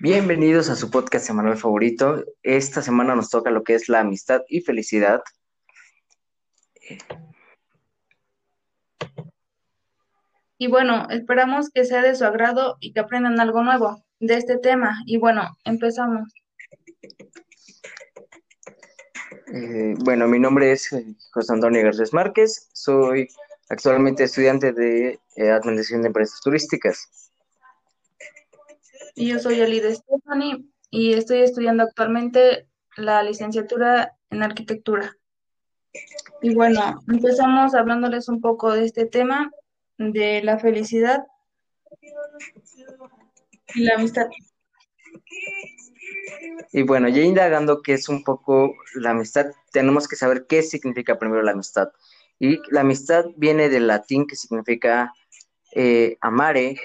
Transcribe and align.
Bienvenidos 0.00 0.70
a 0.70 0.76
su 0.76 0.92
podcast 0.92 1.26
semanal 1.26 1.56
favorito. 1.56 2.24
Esta 2.44 2.82
semana 2.82 3.16
nos 3.16 3.30
toca 3.30 3.50
lo 3.50 3.64
que 3.64 3.74
es 3.74 3.88
la 3.88 3.98
amistad 3.98 4.42
y 4.46 4.60
felicidad. 4.60 5.22
Y 10.56 10.68
bueno, 10.68 11.08
esperamos 11.10 11.70
que 11.70 11.84
sea 11.84 12.02
de 12.02 12.14
su 12.14 12.24
agrado 12.24 12.76
y 12.78 12.92
que 12.92 13.00
aprendan 13.00 13.40
algo 13.40 13.64
nuevo 13.64 14.04
de 14.20 14.36
este 14.36 14.56
tema. 14.58 14.94
Y 15.04 15.16
bueno, 15.16 15.56
empezamos. 15.64 16.32
Eh, 19.52 19.94
bueno, 20.04 20.28
mi 20.28 20.38
nombre 20.38 20.70
es 20.70 20.92
eh, 20.92 21.06
José 21.32 21.54
Antonio 21.54 21.82
Garcés 21.82 22.12
Márquez. 22.12 22.68
Soy 22.72 23.26
actualmente 23.68 24.22
estudiante 24.22 24.72
de 24.72 25.18
eh, 25.34 25.50
Administración 25.50 26.02
de 26.02 26.06
Empresas 26.06 26.40
Turísticas. 26.40 27.27
Yo 29.18 29.40
soy 29.40 29.60
Alida 29.60 29.92
Stephanie 29.92 30.64
y 30.90 31.14
estoy 31.14 31.40
estudiando 31.40 31.82
actualmente 31.82 32.68
la 32.96 33.22
licenciatura 33.22 34.16
en 34.30 34.42
arquitectura. 34.44 35.16
Y 36.40 36.54
bueno, 36.54 37.02
empezamos 37.08 37.74
hablándoles 37.74 38.28
un 38.28 38.40
poco 38.40 38.72
de 38.72 38.84
este 38.84 39.06
tema 39.06 39.50
de 39.96 40.42
la 40.44 40.58
felicidad 40.60 41.26
y 43.74 43.82
la 43.82 43.96
amistad. 43.96 44.28
Y 46.72 46.82
bueno, 46.82 47.08
ya 47.08 47.22
indagando 47.22 47.82
qué 47.82 47.94
es 47.94 48.08
un 48.08 48.22
poco 48.22 48.72
la 48.94 49.10
amistad, 49.10 49.46
tenemos 49.72 50.06
que 50.06 50.14
saber 50.14 50.46
qué 50.46 50.62
significa 50.62 51.18
primero 51.18 51.42
la 51.42 51.52
amistad. 51.52 51.88
Y 52.38 52.60
la 52.70 52.82
amistad 52.82 53.24
viene 53.36 53.68
del 53.68 53.88
latín 53.88 54.28
que 54.28 54.36
significa 54.36 55.12
eh, 55.74 56.16
amare, 56.20 56.76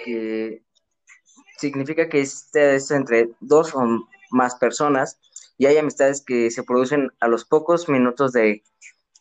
significa 1.64 2.10
que 2.10 2.22
es 2.22 2.92
entre 2.92 3.30
dos 3.40 3.74
o 3.74 4.08
más 4.32 4.56
personas 4.56 5.18
y 5.58 5.66
hay 5.66 5.78
amistades 5.78 6.22
que 6.22 6.52
se 6.52 6.64
producen 6.64 7.12
a 7.20 7.28
los 7.28 7.46
pocos 7.46 7.88
minutos 7.88 8.34
de 8.34 8.64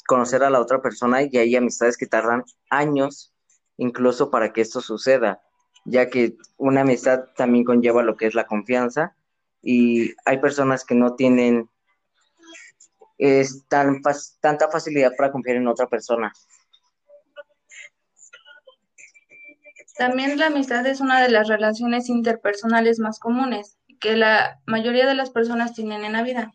conocer 0.06 0.42
a 0.42 0.50
la 0.50 0.60
otra 0.60 0.82
persona 0.82 1.22
y 1.22 1.36
hay 1.36 1.54
amistades 1.54 1.96
que 1.96 2.06
tardan 2.06 2.44
años 2.68 3.32
incluso 3.76 4.30
para 4.30 4.52
que 4.52 4.60
esto 4.60 4.80
suceda, 4.80 5.40
ya 5.84 6.10
que 6.10 6.36
una 6.56 6.80
amistad 6.80 7.26
también 7.36 7.64
conlleva 7.64 8.02
lo 8.02 8.16
que 8.16 8.26
es 8.26 8.34
la 8.34 8.46
confianza 8.46 9.14
y 9.62 10.14
hay 10.24 10.38
personas 10.38 10.84
que 10.84 10.96
no 10.96 11.14
tienen 11.14 11.68
es 13.18 13.64
tan, 13.68 14.02
tanta 14.40 14.68
facilidad 14.68 15.12
para 15.16 15.30
confiar 15.30 15.58
en 15.58 15.68
otra 15.68 15.86
persona. 15.86 16.32
También 19.96 20.38
la 20.38 20.46
amistad 20.46 20.86
es 20.86 21.00
una 21.00 21.22
de 21.22 21.28
las 21.28 21.48
relaciones 21.48 22.08
interpersonales 22.08 22.98
más 22.98 23.18
comunes 23.18 23.78
que 24.00 24.16
la 24.16 24.60
mayoría 24.66 25.06
de 25.06 25.14
las 25.14 25.30
personas 25.30 25.74
tienen 25.74 26.04
en 26.04 26.14
la 26.14 26.22
vida, 26.22 26.52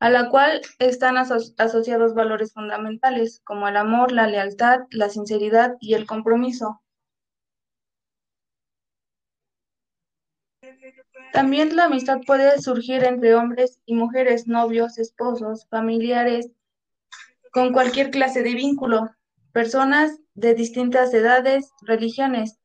a 0.00 0.10
la 0.10 0.28
cual 0.28 0.60
están 0.78 1.16
asociados 1.16 2.14
valores 2.14 2.52
fundamentales 2.52 3.40
como 3.44 3.68
el 3.68 3.76
amor, 3.76 4.12
la 4.12 4.26
lealtad, 4.26 4.80
la 4.90 5.08
sinceridad 5.08 5.76
y 5.80 5.94
el 5.94 6.06
compromiso. 6.06 6.82
También 11.32 11.74
la 11.74 11.84
amistad 11.84 12.20
puede 12.26 12.60
surgir 12.60 13.04
entre 13.04 13.34
hombres 13.34 13.80
y 13.86 13.94
mujeres, 13.94 14.46
novios, 14.46 14.98
esposos, 14.98 15.66
familiares, 15.68 16.50
con 17.52 17.72
cualquier 17.72 18.10
clase 18.10 18.42
de 18.42 18.54
vínculo, 18.54 19.10
personas 19.58 20.20
de 20.34 20.54
distintas 20.54 21.12
edades, 21.12 21.72
religiones. 21.82 22.60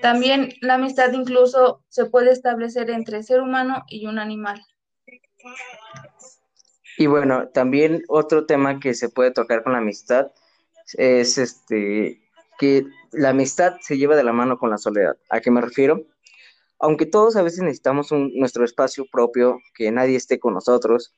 También 0.00 0.54
la 0.60 0.74
amistad 0.74 1.10
incluso 1.12 1.82
se 1.88 2.04
puede 2.04 2.30
establecer 2.30 2.88
entre 2.90 3.24
ser 3.24 3.40
humano 3.40 3.82
y 3.88 4.06
un 4.06 4.20
animal. 4.20 4.64
Y 6.98 7.08
bueno, 7.08 7.48
también 7.48 8.04
otro 8.06 8.46
tema 8.46 8.78
que 8.78 8.94
se 8.94 9.08
puede 9.08 9.32
tocar 9.32 9.64
con 9.64 9.72
la 9.72 9.78
amistad 9.78 10.30
es 10.92 11.36
este 11.36 12.22
que 12.60 12.86
la 13.10 13.30
amistad 13.30 13.78
se 13.80 13.98
lleva 13.98 14.14
de 14.14 14.22
la 14.22 14.32
mano 14.32 14.56
con 14.56 14.70
la 14.70 14.78
soledad. 14.78 15.16
¿A 15.30 15.40
qué 15.40 15.50
me 15.50 15.60
refiero? 15.60 16.06
Aunque 16.78 17.06
todos 17.06 17.34
a 17.34 17.42
veces 17.42 17.58
necesitamos 17.58 18.12
un, 18.12 18.30
nuestro 18.36 18.64
espacio 18.64 19.04
propio, 19.10 19.58
que 19.74 19.90
nadie 19.90 20.14
esté 20.14 20.38
con 20.38 20.54
nosotros, 20.54 21.12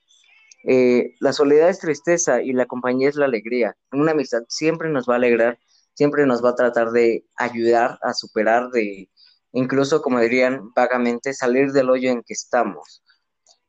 eh, 0.63 1.15
la 1.19 1.33
soledad 1.33 1.69
es 1.69 1.79
tristeza 1.79 2.41
y 2.41 2.53
la 2.53 2.65
compañía 2.65 3.09
es 3.09 3.15
la 3.15 3.25
alegría. 3.25 3.75
Una 3.91 4.11
amistad 4.11 4.43
siempre 4.47 4.89
nos 4.89 5.07
va 5.07 5.13
a 5.13 5.17
alegrar, 5.17 5.59
siempre 5.93 6.25
nos 6.25 6.43
va 6.43 6.49
a 6.49 6.55
tratar 6.55 6.91
de 6.91 7.25
ayudar 7.37 7.97
a 8.01 8.13
superar, 8.13 8.69
de 8.71 9.09
incluso, 9.53 10.01
como 10.01 10.19
dirían 10.19 10.71
vagamente, 10.73 11.33
salir 11.33 11.71
del 11.71 11.89
hoyo 11.89 12.09
en 12.09 12.23
que 12.23 12.33
estamos. 12.33 13.03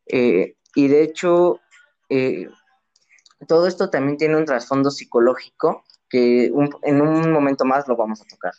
Eh, 0.06 0.56
y 0.74 0.88
de 0.88 1.02
hecho, 1.02 1.60
eh, 2.08 2.48
todo 3.48 3.66
esto 3.66 3.90
también 3.90 4.16
tiene 4.18 4.36
un 4.36 4.44
trasfondo 4.44 4.90
psicológico 4.90 5.84
que 6.08 6.52
en 6.82 7.00
un 7.00 7.32
momento 7.32 7.64
más 7.64 7.88
lo 7.88 7.96
vamos 7.96 8.20
a 8.20 8.26
tocar. 8.26 8.52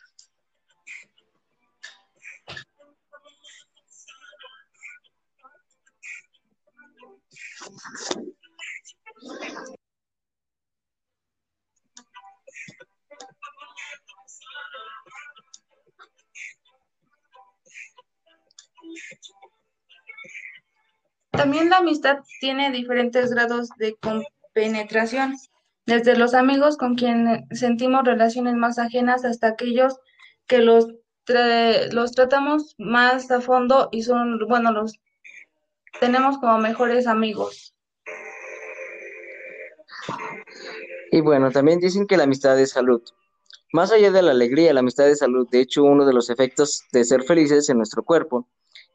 También 21.33 21.71
la 21.71 21.77
amistad 21.77 22.19
tiene 22.39 22.71
diferentes 22.71 23.31
grados 23.31 23.69
de 23.77 23.95
compenetración, 23.95 25.35
desde 25.87 26.15
los 26.15 26.35
amigos 26.35 26.77
con 26.77 26.95
quienes 26.95 27.41
sentimos 27.51 28.05
relaciones 28.05 28.53
más 28.53 28.77
ajenas 28.77 29.25
hasta 29.25 29.47
aquellos 29.47 29.99
que 30.45 30.59
los, 30.59 30.93
los 31.91 32.11
tratamos 32.11 32.75
más 32.77 33.31
a 33.31 33.41
fondo 33.41 33.89
y 33.91 34.03
son, 34.03 34.39
bueno, 34.47 34.71
los 34.71 34.99
tenemos 35.99 36.37
como 36.37 36.59
mejores 36.59 37.07
amigos. 37.07 37.73
Y 41.11 41.21
bueno, 41.21 41.49
también 41.49 41.79
dicen 41.79 42.05
que 42.05 42.17
la 42.17 42.23
amistad 42.23 42.59
es 42.59 42.71
salud. 42.71 43.01
Más 43.71 43.91
allá 43.91 44.11
de 44.11 44.21
la 44.21 44.31
alegría, 44.31 44.71
la 44.71 44.81
amistad 44.81 45.09
es 45.09 45.19
salud. 45.19 45.47
De 45.49 45.61
hecho, 45.61 45.83
uno 45.83 46.05
de 46.05 46.13
los 46.13 46.29
efectos 46.29 46.83
de 46.91 47.03
ser 47.03 47.23
felices 47.23 47.69
en 47.69 47.77
nuestro 47.77 48.03
cuerpo 48.03 48.47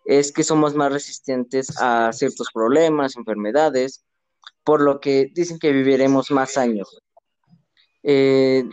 es 0.09 0.33
que 0.33 0.43
somos 0.43 0.75
más 0.75 0.91
resistentes 0.91 1.75
a 1.79 2.11
ciertos 2.15 2.49
problemas, 2.55 3.17
enfermedades, 3.17 4.07
por 4.65 4.81
lo 4.81 5.01
que 5.01 5.31
dicen 5.35 5.59
que 5.59 5.71
viviremos 5.71 6.31
más 6.31 6.57
años. 6.57 6.99
Eh, 8.03 8.65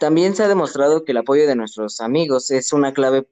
también 0.00 0.34
se 0.34 0.42
ha 0.42 0.48
demostrado 0.48 1.04
que 1.04 1.12
el 1.12 1.18
apoyo 1.18 1.46
de 1.46 1.54
nuestros 1.54 2.00
amigos 2.00 2.50
es 2.50 2.72
una 2.72 2.92
clave 2.92 3.28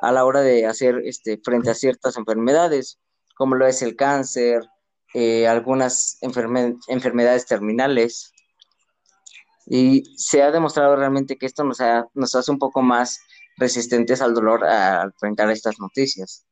a 0.00 0.10
la 0.10 0.24
hora 0.24 0.40
de 0.40 0.66
hacer 0.66 1.00
este, 1.04 1.40
frente 1.44 1.70
a 1.70 1.74
ciertas 1.74 2.16
enfermedades, 2.16 2.98
como 3.36 3.54
lo 3.54 3.64
es 3.68 3.80
el 3.80 3.94
cáncer, 3.94 4.64
eh, 5.14 5.46
algunas 5.46 6.18
enfermedades 6.20 7.46
terminales. 7.46 8.32
Y 9.66 10.02
se 10.16 10.42
ha 10.42 10.50
demostrado 10.50 10.96
realmente 10.96 11.38
que 11.38 11.46
esto 11.46 11.62
nos, 11.62 11.78
nos 12.12 12.34
hace 12.34 12.50
un 12.50 12.58
poco 12.58 12.82
más 12.82 13.20
resistentes 13.62 14.20
al 14.20 14.34
dolor 14.34 14.64
al 14.64 15.06
enfrentar 15.06 15.48
estas 15.50 15.78
noticias. 15.78 16.44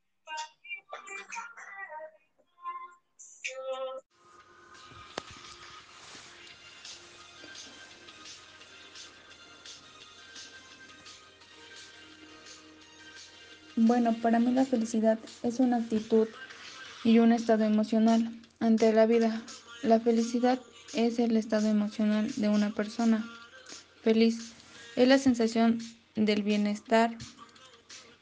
Bueno, 13.75 14.15
para 14.21 14.39
mí 14.39 14.51
la 14.53 14.63
felicidad 14.63 15.19
es 15.43 15.59
una 15.59 15.77
actitud 15.77 16.27
y 17.03 17.19
un 17.19 17.33
estado 17.33 17.65
emocional 17.65 18.31
ante 18.61 18.93
la 18.93 19.05
vida. 19.05 19.41
La 19.83 19.99
felicidad 19.99 20.59
es 20.93 21.19
el 21.19 21.35
estado 21.35 21.67
emocional 21.67 22.31
de 22.37 22.47
una 22.47 22.69
persona 22.69 23.25
feliz. 24.01 24.53
Es 24.95 25.07
la 25.07 25.17
sensación 25.17 25.79
del 26.15 26.43
bienestar 26.43 27.17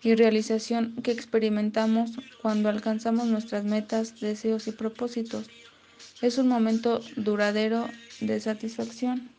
y 0.02 0.16
realización 0.16 0.96
que 1.04 1.12
experimentamos 1.12 2.12
cuando 2.42 2.70
alcanzamos 2.70 3.28
nuestras 3.28 3.64
metas, 3.64 4.20
deseos 4.20 4.68
y 4.68 4.72
propósitos. 4.72 5.48
Es 6.22 6.38
un 6.38 6.48
momento 6.48 7.02
duradero 7.16 7.90
de 8.22 8.40
satisfacción. 8.40 9.30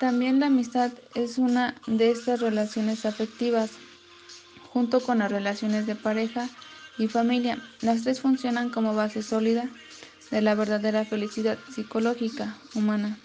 También 0.00 0.40
la 0.40 0.46
amistad 0.46 0.92
es 1.14 1.38
una 1.38 1.76
de 1.86 2.10
estas 2.10 2.40
relaciones 2.40 3.06
afectivas, 3.06 3.70
junto 4.70 5.00
con 5.00 5.20
las 5.20 5.30
relaciones 5.30 5.86
de 5.86 5.94
pareja 5.94 6.48
y 6.96 7.08
familia. 7.08 7.58
Las 7.80 8.02
tres 8.02 8.20
funcionan 8.20 8.70
como 8.70 8.94
base 8.94 9.22
sólida, 9.22 9.70
de 10.30 10.42
la 10.42 10.54
verdadera 10.54 11.04
felicidad 11.04 11.58
psicológica 11.68 12.56
humana. 12.74 13.18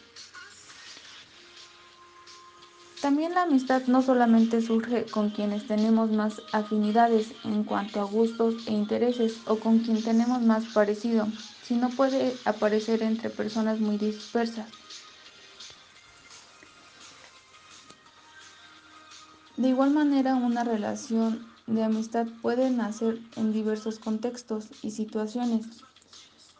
También 3.01 3.33
la 3.33 3.43
amistad 3.43 3.83
no 3.87 4.01
solamente 4.01 4.61
surge 4.61 5.05
con 5.05 5.29
quienes 5.29 5.65
tenemos 5.65 6.11
más 6.11 6.41
afinidades 6.51 7.33
en 7.45 7.63
cuanto 7.63 8.01
a 8.01 8.03
gustos 8.03 8.55
e 8.67 8.73
intereses 8.73 9.39
o 9.47 9.57
con 9.59 9.79
quien 9.79 10.03
tenemos 10.03 10.41
más 10.41 10.65
parecido, 10.65 11.27
sino 11.63 11.89
puede 11.89 12.33
aparecer 12.43 13.01
entre 13.01 13.29
personas 13.29 13.79
muy 13.79 13.97
dispersas. 13.97 14.67
De 19.55 19.69
igual 19.69 19.91
manera, 19.91 20.35
una 20.35 20.63
relación 20.63 21.48
de 21.69 21.83
amistad 21.83 22.27
puede 22.41 22.71
nacer 22.71 23.19
en 23.35 23.53
diversos 23.53 23.99
contextos 23.99 24.69
y 24.81 24.91
situaciones, 24.91 25.67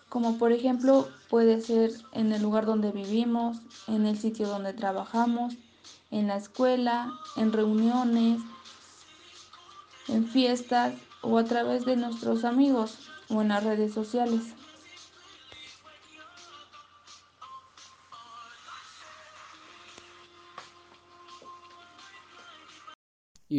como 0.07 0.37
por 0.37 0.51
ejemplo 0.51 1.07
puede 1.29 1.61
ser 1.61 1.91
en 2.13 2.31
el 2.31 2.41
lugar 2.41 2.65
donde 2.65 2.91
vivimos, 2.91 3.57
en 3.87 4.05
el 4.05 4.17
sitio 4.17 4.47
donde 4.47 4.73
trabajamos, 4.73 5.55
en 6.11 6.27
la 6.27 6.37
escuela, 6.37 7.11
en 7.37 7.51
reuniones, 7.51 8.39
en 10.07 10.27
fiestas 10.27 10.93
o 11.21 11.37
a 11.37 11.43
través 11.43 11.85
de 11.85 11.95
nuestros 11.95 12.45
amigos 12.45 13.09
o 13.29 13.41
en 13.41 13.49
las 13.49 13.63
redes 13.63 13.93
sociales. 13.93 14.53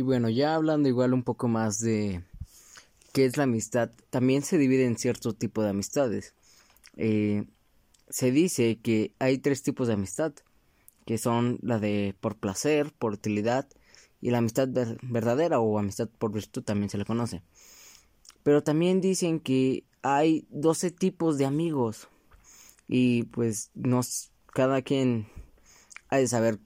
Y 0.00 0.02
bueno, 0.02 0.30
ya 0.30 0.54
hablando 0.54 0.88
igual 0.88 1.12
un 1.12 1.22
poco 1.22 1.46
más 1.46 1.78
de 1.78 2.24
qué 3.12 3.26
es 3.26 3.36
la 3.36 3.42
amistad, 3.42 3.90
también 4.08 4.40
se 4.40 4.56
divide 4.56 4.86
en 4.86 4.96
cierto 4.96 5.34
tipo 5.34 5.62
de 5.62 5.68
amistades. 5.68 6.32
Eh, 6.96 7.44
se 8.08 8.30
dice 8.30 8.78
que 8.78 9.12
hay 9.18 9.36
tres 9.36 9.62
tipos 9.62 9.88
de 9.88 9.92
amistad 9.92 10.32
que 11.04 11.18
son 11.18 11.58
la 11.60 11.78
de 11.78 12.16
por 12.18 12.38
placer, 12.38 12.94
por 12.98 13.12
utilidad 13.12 13.68
y 14.22 14.30
la 14.30 14.38
amistad 14.38 14.70
verdadera 15.02 15.60
o 15.60 15.78
amistad 15.78 16.08
por 16.08 16.32
virtud 16.32 16.62
también 16.62 16.88
se 16.88 16.96
le 16.96 17.04
conoce. 17.04 17.42
Pero 18.42 18.62
también 18.62 19.02
dicen 19.02 19.38
que 19.38 19.84
hay 20.00 20.46
12 20.48 20.92
tipos 20.92 21.36
de 21.36 21.44
amigos 21.44 22.08
y 22.88 23.24
pues 23.24 23.70
nos 23.74 24.30
cada 24.46 24.80
quien 24.80 25.28
ha 26.08 26.16
de 26.16 26.26
saber 26.26 26.58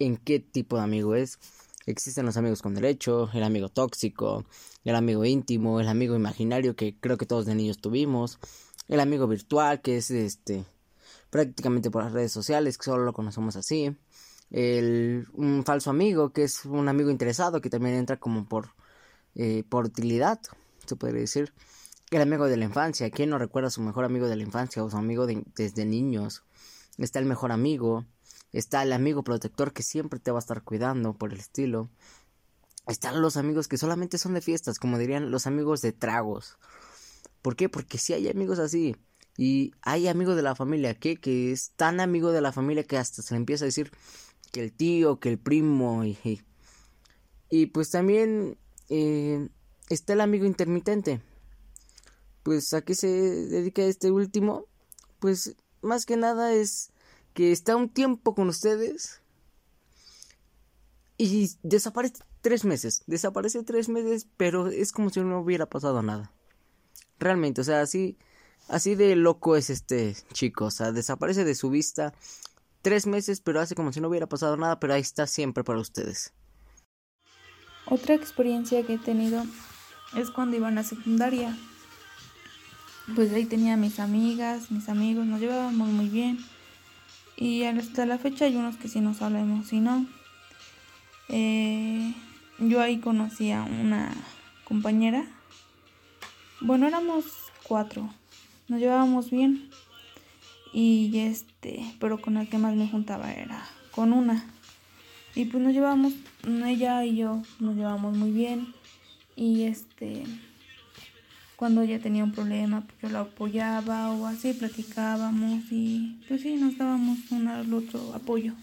en 0.00 0.16
qué 0.16 0.40
tipo 0.40 0.76
de 0.76 0.82
amigo 0.82 1.14
es. 1.14 1.38
Existen 1.86 2.26
los 2.26 2.36
amigos 2.36 2.62
con 2.62 2.74
derecho, 2.74 3.30
el 3.32 3.42
amigo 3.42 3.68
tóxico, 3.68 4.44
el 4.84 4.94
amigo 4.94 5.24
íntimo, 5.24 5.80
el 5.80 5.88
amigo 5.88 6.14
imaginario 6.14 6.76
que 6.76 6.96
creo 7.00 7.16
que 7.16 7.26
todos 7.26 7.46
de 7.46 7.54
niños 7.54 7.78
tuvimos, 7.78 8.38
el 8.88 9.00
amigo 9.00 9.26
virtual 9.26 9.80
que 9.80 9.96
es 9.96 10.10
este 10.10 10.64
prácticamente 11.30 11.90
por 11.90 12.04
las 12.04 12.12
redes 12.12 12.32
sociales, 12.32 12.76
que 12.76 12.84
solo 12.84 13.04
lo 13.04 13.12
conocemos 13.12 13.56
así. 13.56 13.96
El, 14.50 15.28
un 15.32 15.64
falso 15.64 15.90
amigo, 15.90 16.32
que 16.32 16.42
es 16.42 16.64
un 16.64 16.88
amigo 16.88 17.10
interesado, 17.10 17.60
que 17.60 17.70
también 17.70 17.94
entra 17.94 18.18
como 18.18 18.48
por, 18.48 18.70
eh, 19.36 19.62
por 19.68 19.86
utilidad, 19.86 20.40
se 20.84 20.96
podría 20.96 21.20
decir. 21.20 21.52
El 22.10 22.22
amigo 22.22 22.46
de 22.46 22.56
la 22.56 22.64
infancia, 22.64 23.08
¿quién 23.10 23.30
no 23.30 23.38
recuerda 23.38 23.68
a 23.68 23.70
su 23.70 23.80
mejor 23.80 24.04
amigo 24.04 24.26
de 24.26 24.34
la 24.34 24.42
infancia 24.42 24.82
o 24.82 24.90
su 24.90 24.96
amigo 24.96 25.26
desde 25.54 25.84
niños? 25.84 26.42
Está 26.98 27.20
el 27.20 27.26
mejor 27.26 27.52
amigo, 27.52 28.04
está 28.52 28.82
el 28.82 28.92
amigo 28.92 29.22
protector 29.22 29.72
que 29.72 29.82
siempre 29.82 30.20
te 30.20 30.30
va 30.30 30.38
a 30.38 30.40
estar 30.40 30.62
cuidando 30.62 31.14
por 31.14 31.32
el 31.32 31.40
estilo. 31.40 31.88
Están 32.86 33.22
los 33.22 33.36
amigos 33.36 33.68
que 33.68 33.78
solamente 33.78 34.18
son 34.18 34.34
de 34.34 34.40
fiestas, 34.40 34.78
como 34.78 34.98
dirían 34.98 35.30
los 35.30 35.46
amigos 35.46 35.80
de 35.82 35.92
tragos. 35.92 36.58
¿Por 37.42 37.56
qué? 37.56 37.68
Porque 37.68 37.98
si 37.98 38.12
hay 38.12 38.28
amigos 38.28 38.58
así. 38.58 38.96
Y 39.36 39.72
hay 39.82 40.08
amigos 40.08 40.36
de 40.36 40.42
la 40.42 40.54
familia 40.54 40.98
que, 40.98 41.16
que 41.16 41.52
es 41.52 41.72
tan 41.76 42.00
amigo 42.00 42.32
de 42.32 42.40
la 42.40 42.52
familia 42.52 42.84
que 42.84 42.98
hasta 42.98 43.22
se 43.22 43.34
le 43.34 43.38
empieza 43.38 43.64
a 43.64 43.66
decir 43.66 43.90
que 44.52 44.60
el 44.60 44.72
tío, 44.72 45.20
que 45.20 45.30
el 45.30 45.38
primo. 45.38 46.04
Y, 46.04 46.42
y, 47.48 47.66
pues 47.66 47.90
también 47.90 48.58
eh, 48.88 49.48
está 49.88 50.14
el 50.14 50.20
amigo 50.20 50.44
intermitente. 50.44 51.22
Pues 52.42 52.72
a 52.74 52.82
qué 52.82 52.94
se 52.94 53.08
dedica 53.08 53.82
este 53.82 54.10
último? 54.10 54.66
Pues 55.20 55.56
más 55.82 56.06
que 56.06 56.16
nada 56.16 56.52
es 56.52 56.90
que 57.34 57.52
está 57.52 57.76
un 57.76 57.88
tiempo 57.88 58.34
con 58.34 58.48
ustedes 58.48 59.20
y 61.16 61.50
desaparece 61.62 62.22
tres 62.40 62.64
meses. 62.64 63.02
Desaparece 63.06 63.62
tres 63.62 63.88
meses, 63.88 64.26
pero 64.36 64.68
es 64.68 64.92
como 64.92 65.10
si 65.10 65.20
no 65.20 65.40
hubiera 65.40 65.66
pasado 65.66 66.02
nada. 66.02 66.32
Realmente, 67.18 67.60
o 67.60 67.64
sea, 67.64 67.82
así 67.82 68.16
Así 68.70 68.94
de 68.94 69.16
loco 69.16 69.56
es 69.56 69.68
este 69.68 70.14
chico, 70.32 70.66
o 70.66 70.70
sea, 70.70 70.92
desaparece 70.92 71.44
de 71.44 71.56
su 71.56 71.70
vista 71.70 72.14
tres 72.82 73.06
meses, 73.06 73.40
pero 73.40 73.60
hace 73.60 73.74
como 73.74 73.92
si 73.92 74.00
no 74.00 74.08
hubiera 74.08 74.28
pasado 74.28 74.56
nada, 74.56 74.78
pero 74.78 74.94
ahí 74.94 75.00
está 75.00 75.26
siempre 75.26 75.64
para 75.64 75.80
ustedes. 75.80 76.32
Otra 77.86 78.14
experiencia 78.14 78.86
que 78.86 78.94
he 78.94 78.98
tenido 78.98 79.42
es 80.16 80.30
cuando 80.30 80.56
iba 80.56 80.68
a 80.68 80.70
la 80.70 80.84
secundaria. 80.84 81.58
Pues 83.16 83.32
ahí 83.32 83.44
tenía 83.44 83.76
mis 83.76 83.98
amigas, 83.98 84.70
mis 84.70 84.88
amigos, 84.88 85.26
nos 85.26 85.40
llevábamos 85.40 85.88
muy 85.88 86.08
bien. 86.08 86.38
Y 87.40 87.64
hasta 87.64 88.06
la 88.06 88.18
fecha 88.18 88.44
hay 88.44 88.54
unos 88.54 88.76
que 88.76 88.86
sí 88.86 89.00
nos 89.00 89.22
hablamos 89.22 89.72
y 89.72 89.80
no. 89.80 90.06
Eh, 91.28 92.14
yo 92.58 92.80
ahí 92.80 92.98
conocí 92.98 93.50
a 93.50 93.62
una 93.62 94.12
compañera. 94.64 95.24
Bueno, 96.60 96.86
éramos 96.86 97.24
cuatro 97.64 98.08
nos 98.70 98.80
llevábamos 98.80 99.30
bien. 99.30 99.68
Y 100.72 101.18
este, 101.18 101.84
pero 101.98 102.22
con 102.22 102.36
el 102.36 102.48
que 102.48 102.56
más 102.56 102.76
me 102.76 102.88
juntaba 102.88 103.32
era 103.32 103.66
con 103.90 104.12
una. 104.12 104.46
Y 105.34 105.46
pues 105.46 105.62
nos 105.62 105.72
llevamos, 105.72 106.12
ella 106.44 107.04
y 107.04 107.16
yo 107.16 107.42
nos 107.58 107.74
llevamos 107.74 108.16
muy 108.16 108.30
bien. 108.30 108.72
Y 109.34 109.64
este, 109.64 110.22
cuando 111.60 111.82
ella 111.82 112.00
tenía 112.00 112.24
un 112.24 112.32
problema, 112.32 112.80
pues 112.80 112.96
yo 113.02 113.10
la 113.10 113.20
apoyaba 113.20 114.12
o 114.12 114.24
así 114.24 114.54
platicábamos 114.54 115.64
y 115.70 116.18
pues 116.26 116.40
sí, 116.40 116.54
nos 116.54 116.78
dábamos 116.78 117.18
un 117.30 117.48
al 117.48 117.70
otro 117.74 118.14
apoyo. 118.14 118.54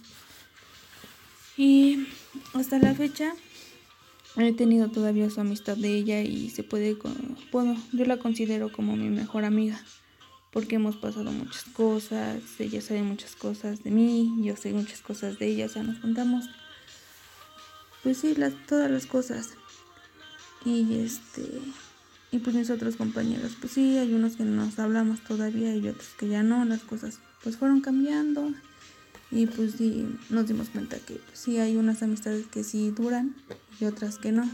Y 1.57 2.07
hasta 2.55 2.79
la 2.79 2.95
fecha 2.95 3.35
he 4.35 4.51
tenido 4.51 4.89
todavía 4.89 5.29
su 5.29 5.39
amistad 5.39 5.77
de 5.77 5.89
ella 5.93 6.21
y 6.21 6.49
se 6.49 6.63
puede, 6.63 6.97
bueno, 7.51 7.79
yo 7.93 8.03
la 8.05 8.17
considero 8.17 8.71
como 8.71 8.95
mi 8.95 9.09
mejor 9.09 9.45
amiga 9.45 9.79
porque 10.51 10.77
hemos 10.77 10.95
pasado 10.95 11.31
muchas 11.31 11.65
cosas, 11.65 12.41
ella 12.57 12.81
sabe 12.81 13.03
muchas 13.03 13.35
cosas 13.35 13.83
de 13.83 13.91
mí, 13.91 14.39
yo 14.41 14.55
sé 14.55 14.73
muchas 14.73 15.01
cosas 15.01 15.37
de 15.37 15.45
ella, 15.45 15.67
o 15.67 15.69
sea, 15.69 15.83
nos 15.83 15.99
contamos, 15.99 16.45
pues 18.01 18.17
sí, 18.17 18.33
las, 18.33 18.53
todas 18.65 18.89
las 18.89 19.05
cosas. 19.05 19.51
Y 20.65 20.95
este, 20.95 21.43
y 22.31 22.39
pues 22.39 22.55
mis 22.55 22.69
otros 22.69 22.97
compañeros, 22.97 23.53
pues 23.59 23.73
sí, 23.73 23.97
hay 23.97 24.13
unos 24.13 24.35
que 24.35 24.43
nos 24.43 24.77
hablamos 24.79 25.21
todavía 25.21 25.75
y 25.75 25.87
otros 25.87 26.09
que 26.17 26.27
ya 26.27 26.43
no, 26.43 26.65
las 26.65 26.81
cosas 26.81 27.19
pues 27.43 27.57
fueron 27.57 27.81
cambiando. 27.81 28.51
Y 29.31 29.45
pues 29.47 29.73
sí, 29.73 30.07
nos 30.29 30.47
dimos 30.47 30.69
cuenta 30.69 30.97
que 30.99 31.15
pues, 31.15 31.39
sí 31.39 31.57
hay 31.57 31.75
unas 31.75 32.01
amistades 32.01 32.45
que 32.47 32.63
sí 32.63 32.91
duran 32.91 33.35
y 33.79 33.85
otras 33.85 34.17
que 34.17 34.31
no. 34.31 34.49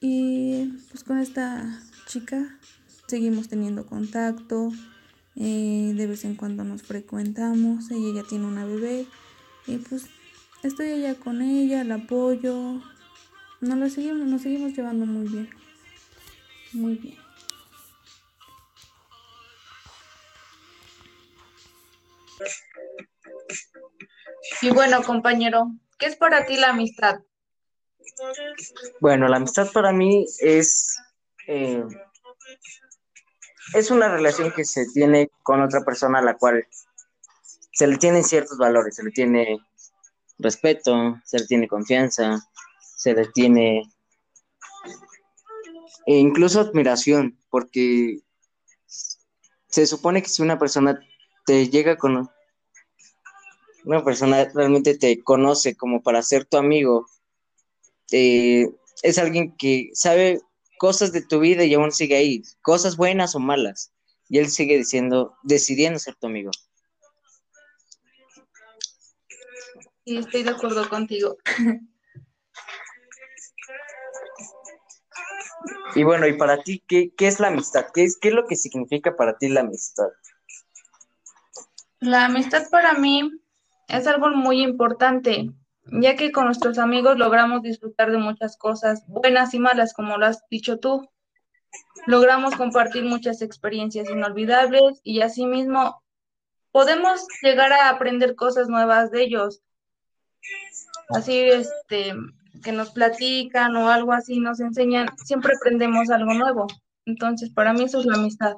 Y 0.00 0.66
pues 0.90 1.04
con 1.04 1.18
esta 1.18 1.82
chica 2.06 2.58
seguimos 3.06 3.48
teniendo 3.48 3.86
contacto, 3.86 4.72
eh, 5.36 5.92
de 5.96 6.06
vez 6.06 6.24
en 6.24 6.34
cuando 6.34 6.64
nos 6.64 6.82
frecuentamos, 6.82 7.90
ella 7.90 8.22
ya 8.22 8.28
tiene 8.28 8.46
una 8.46 8.64
bebé 8.64 9.06
y 9.66 9.78
pues 9.78 10.06
estoy 10.62 10.90
allá 10.90 11.14
con 11.14 11.42
ella, 11.42 11.84
la 11.84 11.96
apoyo, 11.96 12.82
nos, 13.60 13.78
la 13.78 13.88
seguimos, 13.88 14.26
nos 14.26 14.42
seguimos 14.42 14.72
llevando 14.72 15.06
muy 15.06 15.28
bien, 15.28 15.50
muy 16.72 16.94
bien. 16.96 17.18
Y 24.62 24.70
bueno, 24.70 25.02
compañero, 25.02 25.72
¿qué 25.98 26.06
es 26.06 26.16
para 26.16 26.46
ti 26.46 26.56
la 26.56 26.70
amistad? 26.70 27.20
Bueno, 29.00 29.28
la 29.28 29.36
amistad 29.36 29.70
para 29.72 29.92
mí 29.92 30.24
es 30.40 30.98
eh, 31.46 31.84
es 33.74 33.90
una 33.90 34.08
relación 34.08 34.52
que 34.52 34.64
se 34.64 34.86
tiene 34.92 35.30
con 35.42 35.62
otra 35.62 35.84
persona 35.84 36.18
a 36.18 36.22
la 36.22 36.36
cual 36.36 36.66
se 37.72 37.86
le 37.86 37.98
tienen 37.98 38.24
ciertos 38.24 38.58
valores, 38.58 38.96
se 38.96 39.02
le 39.02 39.10
tiene 39.10 39.58
respeto, 40.38 41.20
se 41.24 41.38
le 41.38 41.46
tiene 41.46 41.68
confianza, 41.68 42.38
se 43.06 43.14
le 43.14 43.26
tiene 43.28 43.88
e 46.06 46.16
incluso 46.16 46.58
admiración, 46.58 47.38
porque 47.50 48.18
se 49.68 49.86
supone 49.86 50.22
que 50.22 50.28
si 50.28 50.42
una 50.42 50.58
persona 50.58 50.98
te 51.44 51.68
llega 51.68 51.96
con 51.96 52.28
una 53.84 54.04
persona 54.04 54.50
realmente 54.52 54.98
te 54.98 55.22
conoce 55.22 55.76
como 55.76 56.02
para 56.02 56.20
ser 56.20 56.46
tu 56.46 56.56
amigo, 56.56 57.06
eh, 58.10 58.66
es 59.04 59.18
alguien 59.18 59.56
que 59.56 59.90
sabe 59.94 60.40
cosas 60.78 61.12
de 61.12 61.22
tu 61.22 61.38
vida 61.38 61.64
y 61.64 61.74
aún 61.74 61.92
sigue 61.92 62.16
ahí, 62.16 62.42
cosas 62.60 62.96
buenas 62.96 63.36
o 63.36 63.38
malas, 63.38 63.92
y 64.28 64.38
él 64.38 64.50
sigue 64.50 64.76
diciendo, 64.78 65.36
decidiendo 65.44 66.00
ser 66.00 66.16
tu 66.16 66.26
amigo. 66.26 66.50
Sí, 70.04 70.16
estoy 70.16 70.42
de 70.42 70.50
acuerdo 70.50 70.88
contigo. 70.88 71.36
Y 75.94 76.04
bueno, 76.04 76.26
y 76.26 76.34
para 76.34 76.62
ti, 76.62 76.82
¿qué, 76.86 77.12
es 77.18 77.40
la 77.40 77.48
amistad? 77.48 77.86
¿Qué 77.94 78.04
es, 78.04 78.18
¿Qué 78.18 78.28
es 78.28 78.34
lo 78.34 78.46
que 78.46 78.56
significa 78.56 79.16
para 79.16 79.38
ti 79.38 79.48
la 79.48 79.60
amistad? 79.60 80.08
La 82.00 82.26
amistad 82.26 82.68
para 82.70 82.94
mí 82.94 83.30
es 83.88 84.06
algo 84.06 84.28
muy 84.28 84.62
importante, 84.62 85.50
ya 85.84 86.16
que 86.16 86.32
con 86.32 86.46
nuestros 86.46 86.78
amigos 86.78 87.16
logramos 87.16 87.62
disfrutar 87.62 88.10
de 88.10 88.18
muchas 88.18 88.56
cosas, 88.56 89.04
buenas 89.06 89.54
y 89.54 89.58
malas, 89.58 89.94
como 89.94 90.16
lo 90.18 90.26
has 90.26 90.44
dicho 90.50 90.78
tú. 90.78 91.08
Logramos 92.06 92.54
compartir 92.54 93.04
muchas 93.04 93.42
experiencias 93.42 94.10
inolvidables 94.10 95.00
y 95.02 95.22
asimismo 95.22 96.02
podemos 96.70 97.26
llegar 97.42 97.72
a 97.72 97.88
aprender 97.88 98.34
cosas 98.34 98.68
nuevas 98.68 99.10
de 99.10 99.22
ellos. 99.22 99.62
Así, 101.08 101.40
este, 101.40 102.14
que 102.62 102.72
nos 102.72 102.90
platican 102.90 103.76
o 103.76 103.88
algo 103.88 104.12
así, 104.12 104.40
nos 104.40 104.60
enseñan, 104.60 105.08
siempre 105.24 105.52
aprendemos 105.56 106.10
algo 106.10 106.34
nuevo. 106.34 106.66
Entonces, 107.04 107.50
para 107.50 107.72
mí 107.72 107.84
eso 107.84 108.00
es 108.00 108.06
la 108.06 108.16
amistad. 108.16 108.54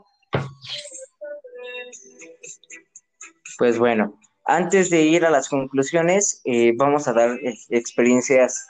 Pues 3.59 3.79
bueno, 3.79 4.19
antes 4.45 4.89
de 4.89 5.03
ir 5.03 5.27
a 5.27 5.31
las 5.31 5.49
conclusiones, 5.49 6.41
eh, 6.45 6.73
vamos 6.77 7.09
a 7.09 7.13
dar 7.13 7.31
eh, 7.45 7.59
experiencias 7.69 8.67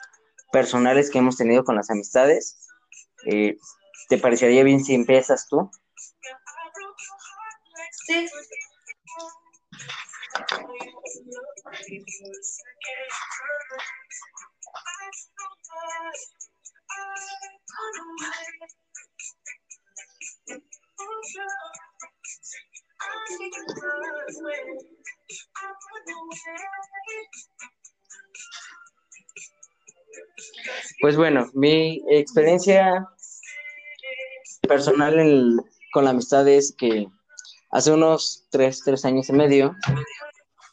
personales 0.51 1.09
que 1.09 1.19
hemos 1.19 1.37
tenido 1.37 1.63
con 1.63 1.75
las 1.75 1.89
amistades. 1.89 2.67
Eh, 3.25 3.55
¿Te 4.09 4.17
parecería 4.17 4.63
bien 4.63 4.83
si 4.83 4.95
empiezas 4.95 5.47
tú? 5.47 5.69
Sí. 8.07 8.27
Pues 31.01 31.15
bueno, 31.15 31.49
mi 31.53 32.01
experiencia 32.09 33.07
personal 34.67 35.63
con 35.93 36.03
la 36.03 36.11
amistad 36.11 36.47
es 36.47 36.75
que 36.77 37.07
hace 37.71 37.91
unos 37.91 38.45
tres, 38.49 38.81
tres 38.83 39.05
años 39.05 39.29
y 39.29 39.33
medio, 39.33 39.75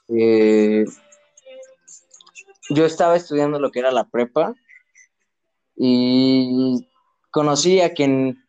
eh, 0.08 0.84
yo 2.70 2.84
estaba 2.84 3.16
estudiando 3.16 3.58
lo 3.58 3.70
que 3.70 3.80
era 3.80 3.90
la 3.92 4.08
prepa 4.08 4.54
y 5.76 6.88
conocí 7.30 7.80
a 7.80 7.92
quien 7.92 8.42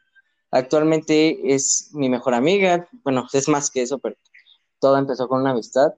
actualmente 0.51 1.53
es 1.53 1.91
mi 1.93 2.09
mejor 2.09 2.33
amiga. 2.33 2.87
Bueno, 3.03 3.27
es 3.33 3.47
más 3.47 3.69
que 3.69 3.81
eso, 3.81 3.99
pero 3.99 4.15
todo 4.79 4.97
empezó 4.97 5.27
con 5.27 5.41
una 5.41 5.51
amistad. 5.51 5.93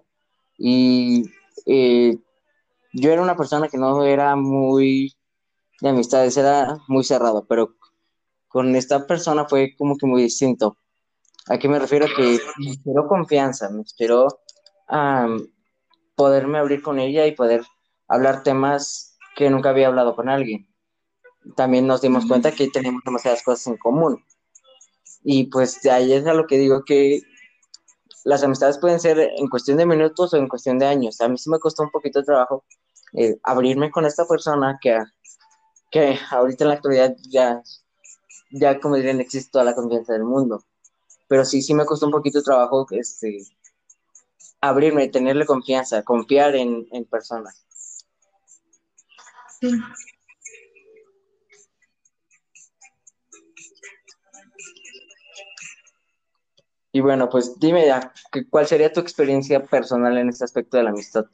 Y 0.57 1.23
eh, 1.65 2.17
yo 2.93 3.11
era 3.11 3.21
una 3.21 3.37
persona 3.37 3.67
que 3.67 3.77
no 3.77 4.03
era 4.03 4.35
muy 4.35 5.15
de 5.81 5.89
amistades, 5.89 6.35
era 6.35 6.77
muy 6.87 7.03
cerrado, 7.03 7.45
pero 7.47 7.75
con 8.47 8.75
esta 8.75 9.05
persona 9.05 9.45
fue 9.45 9.75
como 9.77 9.97
que 9.97 10.07
muy 10.07 10.23
distinto. 10.23 10.77
¿A 11.47 11.57
qué 11.57 11.69
me 11.69 11.79
refiero? 11.79 12.07
Que 12.15 12.39
me 12.57 12.71
esperó 12.71 13.07
confianza, 13.07 13.69
me 13.69 13.81
esperó 13.81 14.27
poderme 16.15 16.57
abrir 16.57 16.81
con 16.81 16.99
ella 16.99 17.25
y 17.27 17.33
poder 17.33 17.63
hablar 18.09 18.43
temas 18.43 19.17
que 19.35 19.49
nunca 19.49 19.69
había 19.69 19.87
hablado 19.87 20.15
con 20.15 20.27
alguien. 20.27 20.67
También 21.55 21.87
nos 21.87 22.01
dimos 22.01 22.25
cuenta 22.25 22.51
que 22.51 22.67
tenemos 22.67 23.01
demasiadas 23.05 23.43
cosas 23.43 23.67
en 23.67 23.77
común. 23.77 24.23
Y 25.23 25.45
pues 25.45 25.81
de 25.81 25.91
ahí 25.91 26.13
es 26.13 26.25
a 26.27 26.33
lo 26.33 26.47
que 26.47 26.57
digo 26.57 26.83
que 26.83 27.21
las 28.25 28.43
amistades 28.43 28.77
pueden 28.77 28.99
ser 28.99 29.19
en 29.19 29.47
cuestión 29.47 29.77
de 29.77 29.85
minutos 29.85 30.33
o 30.33 30.37
en 30.37 30.49
cuestión 30.49 30.77
de 30.79 30.87
años. 30.87 31.21
A 31.21 31.29
mí 31.29 31.37
sí 31.37 31.49
me 31.49 31.59
costó 31.59 31.83
un 31.83 31.91
poquito 31.91 32.19
de 32.19 32.25
trabajo 32.25 32.65
eh, 33.13 33.39
abrirme 33.43 33.91
con 33.91 34.05
esta 34.05 34.25
persona 34.25 34.77
que, 34.81 34.97
que 35.89 36.19
ahorita 36.29 36.63
en 36.63 36.67
la 36.67 36.73
actualidad 36.75 37.15
ya, 37.29 37.61
ya 38.51 38.79
como 38.79 38.95
dirían, 38.95 39.19
existe 39.21 39.51
toda 39.51 39.63
la 39.63 39.75
confianza 39.75 40.13
del 40.13 40.23
mundo. 40.23 40.63
Pero 41.27 41.45
sí, 41.45 41.61
sí 41.61 41.73
me 41.73 41.85
costó 41.85 42.07
un 42.07 42.11
poquito 42.11 42.39
de 42.39 42.45
trabajo 42.45 42.85
este, 42.91 43.37
abrirme, 44.61 45.07
tenerle 45.07 45.45
confianza, 45.45 46.03
confiar 46.03 46.55
en, 46.55 46.87
en 46.91 47.05
personas. 47.05 47.65
Y 56.91 57.01
bueno, 57.01 57.29
pues 57.29 57.59
dime 57.59 57.85
ya, 57.85 58.13
¿cuál 58.49 58.67
sería 58.67 58.91
tu 58.91 58.99
experiencia 58.99 59.63
personal 59.63 60.17
en 60.17 60.29
este 60.29 60.43
aspecto 60.43 60.77
de 60.77 60.83
la 60.83 60.89
amistad? 60.89 61.25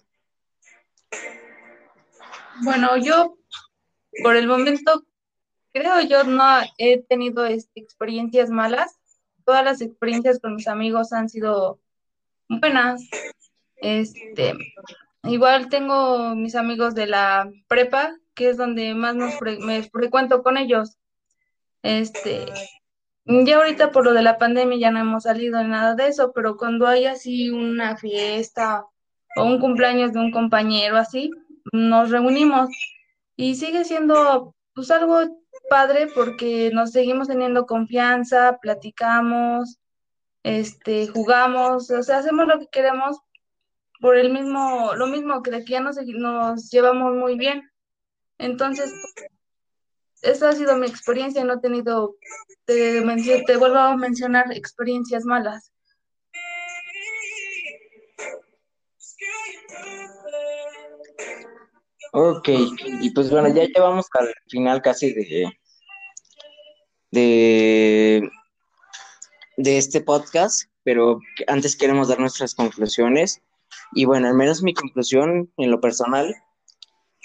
Bueno, 2.63 2.97
yo 2.97 3.37
por 4.21 4.35
el 4.35 4.47
momento 4.47 5.05
creo 5.73 6.01
yo 6.01 6.23
no 6.23 6.43
he 6.77 7.01
tenido 7.03 7.45
este, 7.45 7.79
experiencias 7.79 8.49
malas. 8.49 8.97
Todas 9.45 9.63
las 9.63 9.81
experiencias 9.81 10.39
con 10.39 10.55
mis 10.55 10.67
amigos 10.67 11.13
han 11.13 11.29
sido 11.29 11.79
buenas. 12.49 13.01
Este, 13.77 14.53
igual 15.27 15.69
tengo 15.69 16.35
mis 16.35 16.55
amigos 16.55 16.95
de 16.95 17.07
la 17.07 17.49
prepa, 17.67 18.15
que 18.33 18.49
es 18.49 18.57
donde 18.57 18.93
más 18.93 19.15
nos 19.15 19.33
me 19.59 19.83
frecuento 19.83 20.43
con 20.43 20.57
ellos. 20.57 20.97
Este, 21.83 22.45
ya 23.25 23.57
ahorita 23.57 23.91
por 23.91 24.05
lo 24.05 24.13
de 24.13 24.23
la 24.23 24.37
pandemia 24.37 24.77
ya 24.77 24.91
no 24.91 24.99
hemos 24.99 25.23
salido 25.23 25.59
de 25.59 25.65
nada 25.65 25.95
de 25.95 26.07
eso, 26.07 26.31
pero 26.33 26.57
cuando 26.57 26.87
hay 26.87 27.05
así 27.05 27.49
una 27.49 27.97
fiesta 27.97 28.85
o 29.37 29.43
un 29.43 29.59
cumpleaños 29.59 30.13
de 30.13 30.19
un 30.19 30.31
compañero 30.31 30.97
así, 30.97 31.31
nos 31.71 32.11
reunimos 32.11 32.69
y 33.35 33.55
sigue 33.55 33.83
siendo 33.83 34.55
pues 34.73 34.91
algo 34.91 35.19
padre 35.69 36.07
porque 36.13 36.69
nos 36.73 36.91
seguimos 36.91 37.27
teniendo 37.27 37.65
confianza, 37.65 38.57
platicamos, 38.61 39.79
este, 40.43 41.07
jugamos, 41.07 41.89
o 41.89 42.03
sea, 42.03 42.19
hacemos 42.19 42.47
lo 42.47 42.59
que 42.59 42.67
queremos 42.67 43.17
por 44.01 44.17
el 44.17 44.31
mismo, 44.31 44.93
lo 44.95 45.07
mismo 45.07 45.41
que 45.41 45.51
de 45.51 45.57
aquí 45.57 45.73
ya 45.73 45.81
nos, 45.81 45.97
nos 45.97 46.69
llevamos 46.69 47.15
muy 47.15 47.37
bien. 47.37 47.69
Entonces, 48.37 48.91
esa 50.21 50.49
ha 50.49 50.53
sido 50.53 50.75
mi 50.77 50.87
experiencia, 50.87 51.43
no 51.43 51.53
he 51.53 51.59
tenido, 51.59 52.15
te, 52.65 53.03
te 53.45 53.57
vuelvo 53.57 53.77
a 53.77 53.95
mencionar, 53.95 54.51
experiencias 54.51 55.23
malas. 55.23 55.71
Ok, 62.11 62.49
y 63.01 63.09
pues 63.11 63.29
bueno, 63.29 63.49
ya 63.49 63.65
llevamos 63.65 64.05
al 64.13 64.33
final 64.47 64.81
casi 64.81 65.13
de, 65.13 65.51
de, 67.11 68.29
de 69.57 69.77
este 69.77 69.99
podcast, 69.99 70.69
pero 70.83 71.19
antes 71.47 71.75
queremos 71.75 72.07
dar 72.07 72.19
nuestras 72.19 72.55
conclusiones. 72.55 73.41
Y 73.95 74.05
bueno, 74.05 74.27
al 74.27 74.35
menos 74.35 74.61
mi 74.61 74.75
conclusión 74.75 75.51
en 75.57 75.71
lo 75.71 75.81
personal 75.81 76.35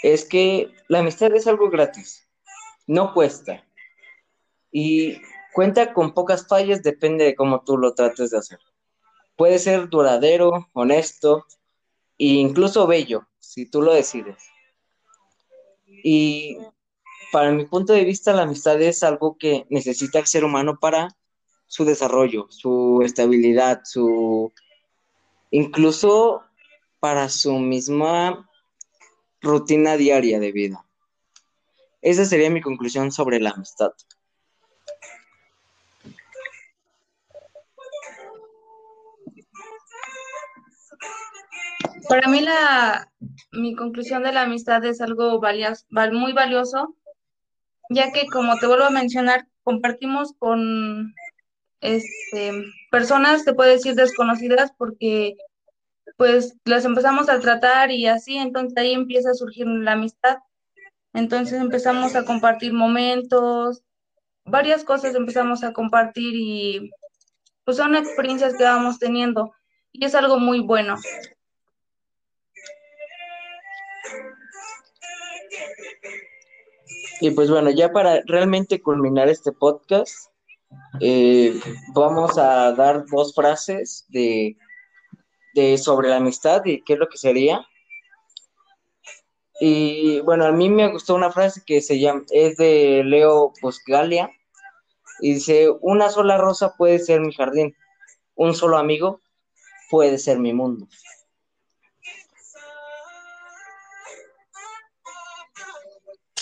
es 0.02 0.24
que 0.24 0.72
la 0.88 1.00
amistad 1.00 1.34
es 1.34 1.46
algo 1.46 1.68
gratis 1.68 2.30
no 2.90 3.14
cuesta. 3.14 3.64
Y 4.72 5.20
cuenta 5.54 5.94
con 5.94 6.12
pocas 6.12 6.48
fallas, 6.48 6.82
depende 6.82 7.24
de 7.24 7.36
cómo 7.36 7.62
tú 7.62 7.78
lo 7.78 7.94
trates 7.94 8.30
de 8.30 8.38
hacer. 8.38 8.58
Puede 9.36 9.60
ser 9.60 9.88
duradero, 9.88 10.68
honesto 10.72 11.46
e 12.18 12.26
incluso 12.26 12.88
bello, 12.88 13.28
si 13.38 13.70
tú 13.70 13.80
lo 13.80 13.94
decides. 13.94 14.42
Y 15.86 16.58
para 17.32 17.52
mi 17.52 17.64
punto 17.64 17.92
de 17.92 18.04
vista, 18.04 18.32
la 18.32 18.42
amistad 18.42 18.80
es 18.82 19.04
algo 19.04 19.38
que 19.38 19.66
necesita 19.70 20.18
el 20.18 20.26
ser 20.26 20.44
humano 20.44 20.78
para 20.80 21.16
su 21.68 21.84
desarrollo, 21.84 22.46
su 22.50 23.02
estabilidad, 23.04 23.82
su 23.84 24.52
incluso 25.52 26.42
para 27.00 27.28
su 27.28 27.58
misma 27.58 28.48
rutina 29.40 29.96
diaria 29.96 30.38
de 30.38 30.52
vida. 30.52 30.84
Esa 32.02 32.24
sería 32.24 32.50
mi 32.50 32.60
conclusión 32.60 33.10
sobre 33.10 33.40
la 33.40 33.50
amistad. 33.50 33.92
Para 42.08 42.28
mí 42.28 42.40
la, 42.40 43.08
mi 43.52 43.74
conclusión 43.74 44.22
de 44.22 44.32
la 44.32 44.42
amistad 44.42 44.84
es 44.84 45.00
algo 45.00 45.40
muy 46.12 46.32
valioso, 46.32 46.96
ya 47.88 48.12
que 48.12 48.26
como 48.26 48.56
te 48.56 48.66
vuelvo 48.66 48.84
a 48.84 48.90
mencionar, 48.90 49.46
compartimos 49.62 50.32
con 50.38 51.14
este, 51.80 52.64
personas, 52.90 53.44
se 53.44 53.54
puede 53.54 53.72
decir 53.72 53.94
desconocidas, 53.94 54.72
porque 54.76 55.36
pues 56.20 56.54
las 56.66 56.84
empezamos 56.84 57.30
a 57.30 57.40
tratar 57.40 57.90
y 57.90 58.06
así, 58.06 58.36
entonces 58.36 58.76
ahí 58.76 58.92
empieza 58.92 59.30
a 59.30 59.34
surgir 59.34 59.66
la 59.66 59.92
amistad. 59.92 60.36
Entonces 61.14 61.58
empezamos 61.58 62.14
a 62.14 62.26
compartir 62.26 62.74
momentos, 62.74 63.82
varias 64.44 64.84
cosas 64.84 65.14
empezamos 65.14 65.64
a 65.64 65.72
compartir 65.72 66.34
y 66.34 66.90
pues 67.64 67.78
son 67.78 67.96
experiencias 67.96 68.54
que 68.54 68.64
vamos 68.64 68.98
teniendo 68.98 69.54
y 69.92 70.04
es 70.04 70.14
algo 70.14 70.38
muy 70.38 70.60
bueno. 70.60 70.96
Y 77.22 77.30
pues 77.30 77.50
bueno, 77.50 77.70
ya 77.70 77.92
para 77.92 78.20
realmente 78.26 78.82
culminar 78.82 79.30
este 79.30 79.52
podcast, 79.52 80.30
eh, 81.00 81.58
vamos 81.94 82.36
a 82.36 82.72
dar 82.72 83.06
dos 83.06 83.34
frases 83.34 84.04
de, 84.10 84.58
de 85.54 85.78
sobre 85.78 86.08
la 86.08 86.16
amistad 86.16 86.64
y 86.64 86.82
qué 86.82 86.94
es 86.94 86.98
lo 86.98 87.08
que 87.08 87.18
sería. 87.18 87.66
Y 89.60 90.20
bueno, 90.20 90.46
a 90.46 90.52
mí 90.52 90.70
me 90.70 90.90
gustó 90.90 91.14
una 91.14 91.30
frase 91.30 91.62
que 91.66 91.80
se 91.82 92.00
llama, 92.00 92.22
es 92.30 92.56
de 92.56 93.02
Leo 93.04 93.52
Posgalia, 93.60 94.30
y 95.20 95.34
dice, 95.34 95.68
una 95.82 96.08
sola 96.08 96.38
rosa 96.38 96.74
puede 96.76 96.98
ser 96.98 97.20
mi 97.20 97.32
jardín, 97.34 97.76
un 98.34 98.54
solo 98.54 98.78
amigo 98.78 99.20
puede 99.90 100.18
ser 100.18 100.38
mi 100.38 100.54
mundo. 100.54 100.88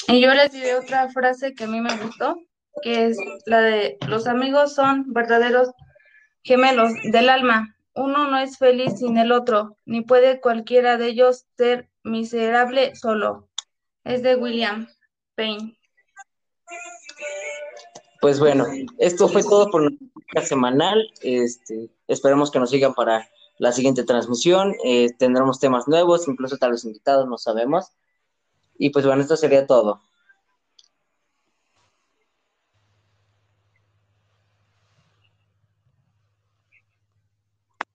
Y 0.07 0.21
yo 0.21 0.33
les 0.33 0.53
diré 0.53 0.75
otra 0.75 1.09
frase 1.11 1.55
que 1.55 1.65
a 1.65 1.67
mí 1.67 1.81
me 1.81 1.95
gustó, 1.97 2.41
que 2.83 3.07
es 3.07 3.19
la 3.47 3.61
de 3.61 3.99
los 4.07 4.27
amigos 4.27 4.75
son 4.75 5.13
verdaderos 5.13 5.71
gemelos 6.43 6.93
del 7.11 7.29
alma. 7.29 7.77
Uno 7.99 8.31
no 8.31 8.39
es 8.39 8.59
feliz 8.59 9.01
sin 9.01 9.19
el 9.19 9.33
otro, 9.33 9.77
ni 9.85 10.03
puede 10.03 10.41
cualquiera 10.41 10.97
de 10.99 11.09
ellos 11.09 11.47
ser 11.57 11.91
miserable 12.05 12.95
solo. 12.95 13.49
Es 14.05 14.23
de 14.23 14.37
William 14.37 14.87
Payne. 15.35 15.77
Pues 18.21 18.39
bueno, 18.39 18.67
esto 18.99 19.27
fue 19.27 19.43
todo 19.43 19.69
por 19.73 19.83
nuestra 19.83 20.43
semanal. 20.43 21.11
Este, 21.23 21.91
esperemos 22.07 22.53
que 22.53 22.61
nos 22.61 22.71
sigan 22.71 22.95
para 22.95 23.29
la 23.59 23.73
siguiente 23.73 24.05
transmisión. 24.05 24.77
Eh, 24.85 25.09
tendremos 25.19 25.59
temas 25.59 25.89
nuevos, 25.89 26.29
incluso 26.29 26.57
tal 26.57 26.71
vez 26.71 26.85
invitados, 26.85 27.29
no 27.29 27.37
sabemos. 27.37 27.87
Y 28.79 28.91
pues 28.91 29.07
bueno, 29.07 29.23
esto 29.23 29.37
sería 29.37 29.67
todo. 29.67 30.03